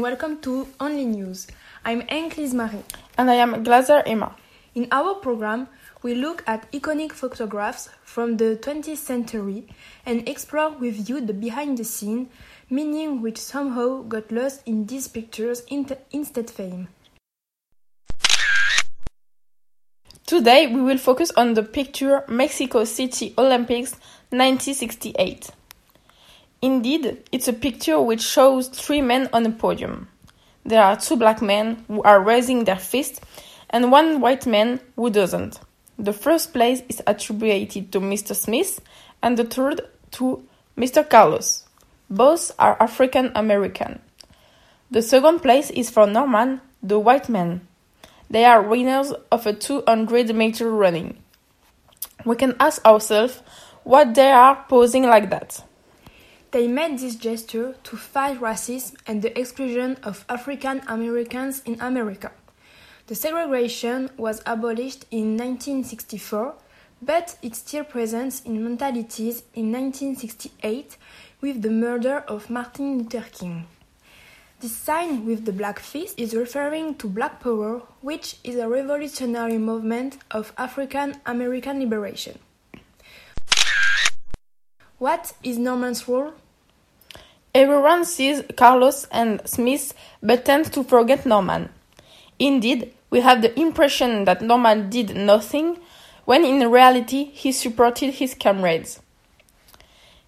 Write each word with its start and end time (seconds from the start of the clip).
welcome 0.00 0.40
to 0.40 0.66
Only 0.80 1.04
News. 1.04 1.46
I'm 1.84 2.00
Enklis 2.02 2.54
Marie. 2.54 2.82
And 3.18 3.30
I 3.30 3.34
am 3.34 3.62
Glaser 3.62 4.02
Emma. 4.06 4.34
In 4.74 4.88
our 4.90 5.14
program, 5.16 5.68
we 6.02 6.14
look 6.14 6.42
at 6.46 6.72
iconic 6.72 7.12
photographs 7.12 7.90
from 8.02 8.38
the 8.38 8.56
20th 8.62 8.96
century 8.96 9.66
and 10.06 10.26
explore 10.26 10.70
with 10.70 11.10
you 11.10 11.20
the 11.20 11.34
behind 11.34 11.76
the 11.76 11.84
scene, 11.84 12.30
meaning 12.70 13.20
which 13.20 13.36
somehow 13.38 14.02
got 14.02 14.32
lost 14.32 14.62
in 14.64 14.86
these 14.86 15.06
pictures' 15.06 15.62
instead 15.68 16.50
fame. 16.50 16.88
Today 20.26 20.66
we 20.66 20.80
will 20.80 20.98
focus 20.98 21.30
on 21.36 21.52
the 21.52 21.62
picture 21.62 22.24
Mexico 22.26 22.84
City 22.84 23.34
Olympics 23.36 23.92
1968. 24.30 25.50
Indeed, 26.64 27.22
it's 27.30 27.46
a 27.46 27.52
picture 27.52 28.00
which 28.00 28.22
shows 28.22 28.68
three 28.68 29.02
men 29.02 29.28
on 29.34 29.44
a 29.44 29.50
podium. 29.50 30.08
There 30.64 30.82
are 30.82 30.96
two 30.96 31.14
black 31.14 31.42
men 31.42 31.84
who 31.88 32.02
are 32.04 32.22
raising 32.22 32.64
their 32.64 32.78
fist 32.78 33.22
and 33.68 33.92
one 33.92 34.22
white 34.22 34.46
man 34.46 34.80
who 34.96 35.10
doesn't. 35.10 35.60
The 35.98 36.14
first 36.14 36.54
place 36.54 36.80
is 36.88 37.02
attributed 37.06 37.92
to 37.92 38.00
Mr. 38.00 38.34
Smith 38.34 38.80
and 39.22 39.36
the 39.36 39.44
third 39.44 39.82
to 40.12 40.42
Mr. 40.74 41.06
Carlos. 41.06 41.68
Both 42.08 42.52
are 42.58 42.82
African 42.82 43.30
American. 43.34 44.00
The 44.90 45.02
second 45.02 45.40
place 45.40 45.68
is 45.68 45.90
for 45.90 46.06
Norman, 46.06 46.62
the 46.82 46.98
white 46.98 47.28
man. 47.28 47.68
They 48.30 48.46
are 48.46 48.62
winners 48.62 49.12
of 49.30 49.46
a 49.46 49.52
200 49.52 50.34
meter 50.34 50.70
running. 50.70 51.18
We 52.24 52.36
can 52.36 52.56
ask 52.58 52.82
ourselves 52.86 53.42
what 53.82 54.14
they 54.14 54.30
are 54.30 54.64
posing 54.66 55.02
like 55.02 55.28
that. 55.28 55.62
They 56.54 56.68
made 56.68 57.00
this 57.00 57.16
gesture 57.16 57.74
to 57.82 57.96
fight 57.96 58.38
racism 58.38 58.94
and 59.08 59.20
the 59.22 59.36
exclusion 59.36 59.96
of 60.04 60.24
African 60.28 60.82
Americans 60.86 61.60
in 61.66 61.80
America. 61.80 62.30
The 63.08 63.16
segregation 63.16 64.08
was 64.16 64.40
abolished 64.46 65.04
in 65.10 65.36
1964, 65.36 66.54
but 67.02 67.36
it 67.42 67.56
still 67.56 67.82
presents 67.82 68.40
in 68.42 68.62
mentalities 68.62 69.42
in 69.54 69.72
1968 69.72 70.96
with 71.40 71.60
the 71.60 71.70
murder 71.70 72.18
of 72.28 72.48
Martin 72.48 72.98
Luther 72.98 73.26
King. 73.32 73.66
This 74.60 74.76
sign 74.76 75.26
with 75.26 75.46
the 75.46 75.52
black 75.52 75.80
fist 75.80 76.16
is 76.16 76.36
referring 76.36 76.94
to 76.98 77.08
Black 77.08 77.40
Power, 77.40 77.82
which 78.00 78.36
is 78.44 78.54
a 78.58 78.68
revolutionary 78.68 79.58
movement 79.58 80.18
of 80.30 80.52
African 80.56 81.16
American 81.26 81.80
liberation. 81.80 82.38
What 84.98 85.32
is 85.42 85.58
Norman's 85.58 86.06
role? 86.06 86.34
Everyone 87.54 88.04
sees 88.04 88.42
Carlos 88.56 89.06
and 89.12 89.40
Smith 89.48 89.94
but 90.20 90.44
tends 90.44 90.68
to 90.70 90.82
forget 90.82 91.24
Norman. 91.24 91.68
Indeed, 92.40 92.92
we 93.10 93.20
have 93.20 93.42
the 93.42 93.56
impression 93.58 94.24
that 94.24 94.42
Norman 94.42 94.90
did 94.90 95.14
nothing 95.14 95.78
when 96.24 96.44
in 96.44 96.68
reality 96.68 97.26
he 97.26 97.52
supported 97.52 98.14
his 98.14 98.34
comrades. 98.34 99.00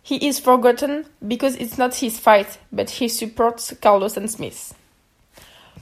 He 0.05 0.28
is 0.28 0.38
forgotten 0.38 1.06
because 1.27 1.56
it's 1.56 1.77
not 1.77 1.96
his 1.96 2.16
fight, 2.16 2.58
but 2.70 2.91
he 2.91 3.08
supports 3.08 3.74
Carlos 3.83 4.16
and 4.16 4.30
Smith. 4.30 4.72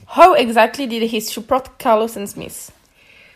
How 0.07 0.33
exactly 0.33 0.87
did 0.87 1.03
he 1.03 1.19
support 1.19 1.77
Carlos 1.77 2.15
and 2.15 2.27
Smith? 2.27 2.71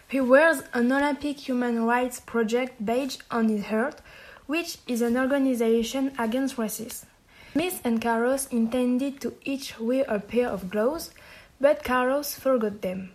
He 0.07 0.19
wears 0.19 0.63
an 0.73 0.91
Olympic 0.91 1.47
Human 1.47 1.83
Rights 1.83 2.21
Project 2.21 2.83
badge 2.83 3.19
on 3.29 3.49
his 3.49 3.65
heart, 3.65 4.01
which 4.47 4.79
is 4.87 5.03
an 5.03 5.15
organization 5.15 6.11
against 6.17 6.57
racism. 6.57 7.05
Smith 7.51 7.81
and 7.83 7.99
Carlos 7.99 8.47
intended 8.47 9.19
to 9.21 9.33
each 9.43 9.79
wear 9.79 10.05
a 10.07 10.19
pair 10.19 10.47
of 10.49 10.69
gloves, 10.69 11.11
but 11.59 11.83
Carlos 11.83 12.35
forgot 12.35 12.81
them. 12.81 13.11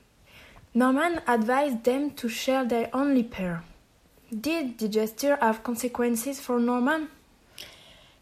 Norman 0.74 1.20
advised 1.28 1.84
them 1.84 2.10
to 2.10 2.28
share 2.28 2.64
their 2.64 2.90
only 2.92 3.22
pair. 3.22 3.62
Did 4.28 4.78
the 4.78 4.88
gesture 4.88 5.38
have 5.40 5.62
consequences 5.62 6.40
for 6.40 6.58
Norman? 6.58 7.08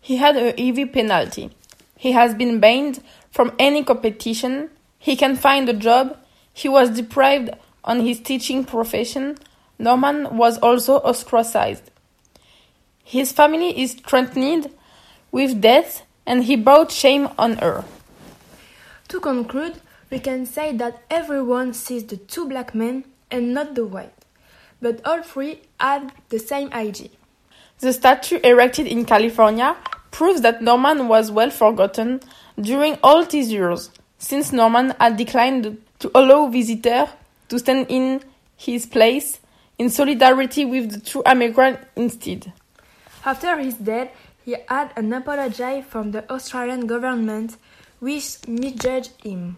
He 0.03 0.17
had 0.17 0.37
a 0.37 0.51
heavy 0.63 0.85
penalty. 0.85 1.51
He 1.97 2.13
has 2.13 2.35
been 2.35 2.61
banned 2.61 3.03
from 3.31 3.53
any 3.59 3.83
competition. 3.83 4.69
He 4.99 5.17
can 5.17 5.35
find 5.35 5.67
a 5.69 5.73
job. 5.73 6.19
He 6.53 6.69
was 6.69 6.91
deprived 6.91 7.51
on 7.85 8.01
his 8.01 8.21
teaching 8.21 8.65
profession. 8.65 9.39
Norman 9.79 10.37
was 10.37 10.59
also 10.59 10.97
ostracized. 10.99 11.91
His 13.03 13.33
family 13.33 13.81
is 13.81 13.95
threatened 13.95 14.71
with 15.33 15.61
death, 15.61 16.03
and 16.25 16.45
he 16.45 16.55
brought 16.55 16.93
shame 16.93 17.29
on 17.39 17.57
her. 17.57 17.85
To 19.09 19.19
conclude, 19.19 19.81
we 20.11 20.21
can 20.21 20.47
say 20.47 20.77
that 20.77 21.03
everyone 21.11 21.75
sees 21.75 22.05
the 22.05 22.19
two 22.19 22.47
black 22.49 22.75
men 22.75 23.05
and 23.31 23.53
not 23.53 23.75
the 23.75 23.85
white, 23.87 24.15
but 24.81 25.01
all 25.05 25.23
three 25.23 25.63
had 25.81 26.13
the 26.29 26.39
same 26.39 26.71
idea. 26.73 27.09
The 27.81 27.93
statue 27.93 28.39
erected 28.45 28.87
in 28.87 29.05
California 29.05 29.77
proves 30.11 30.43
that 30.43 30.63
Norman 30.63 31.09
was 31.09 31.31
well 31.31 31.51
forgotten 31.51 32.21
during 32.61 32.99
all 33.03 33.25
these 33.25 33.51
years, 33.51 33.91
since 34.19 34.53
Norman 34.53 34.95
had 35.01 35.17
declined 35.17 35.79
to 35.99 36.11
allow 36.15 36.47
visitors 36.47 37.09
to 37.49 37.59
stand 37.59 37.87
in 37.89 38.23
his 38.57 38.87
place 38.87 39.41
in 39.79 39.91
solidarity 39.91 40.65
with 40.65 40.93
the 40.93 41.01
true 41.01 41.23
American 41.27 41.79
instead. 41.97 42.53
After 43.25 43.59
his 43.59 43.75
death, 43.75 44.11
he 44.45 44.57
had 44.69 44.93
an 44.97 45.13
apology 45.13 45.83
from 45.83 46.11
the 46.13 46.31
Australian 46.31 46.87
government, 46.87 47.57
which 48.01 48.47
misjudged 48.47 49.13
him. 49.23 49.57